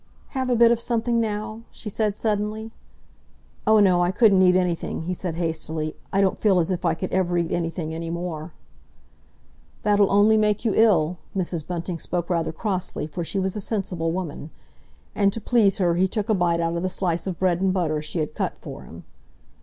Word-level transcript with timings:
"Have 0.29 0.49
a 0.49 0.55
bit 0.55 0.71
of 0.71 0.79
something 0.79 1.19
now?" 1.21 1.61
she 1.69 1.87
said 1.87 2.15
suddenly. 2.17 2.71
"Oh, 3.67 3.79
no, 3.79 4.01
I 4.01 4.09
couldn't 4.09 4.41
eat 4.41 4.55
anything," 4.55 5.03
he 5.03 5.13
said 5.13 5.35
hastily. 5.35 5.95
"I 6.11 6.21
don't 6.21 6.39
feel 6.39 6.57
as 6.59 6.71
if 6.71 6.83
I 6.85 6.95
could 6.95 7.11
ever 7.11 7.37
eat 7.37 7.51
anything 7.51 7.93
any 7.93 8.09
more." 8.09 8.51
"That'll 9.83 10.11
only 10.11 10.37
make 10.37 10.65
you 10.65 10.73
ill." 10.73 11.19
Mrs. 11.37 11.67
Bunting 11.67 11.99
spoke 11.99 12.31
rather 12.31 12.51
crossly, 12.51 13.05
for 13.05 13.23
she 13.23 13.37
was 13.37 13.55
a 13.55 13.61
sensible 13.61 14.11
woman. 14.11 14.49
And 15.13 15.31
to 15.33 15.39
please 15.39 15.77
her 15.77 15.93
he 15.93 16.07
took 16.07 16.29
a 16.29 16.33
bite 16.33 16.59
out 16.61 16.75
of 16.75 16.81
the 16.81 16.89
slice 16.89 17.27
of 17.27 17.37
bread 17.37 17.61
and 17.61 17.71
butter 17.71 18.01
she 18.01 18.17
had 18.17 18.33
cut 18.33 18.57
for 18.57 18.81
him. 18.85 19.03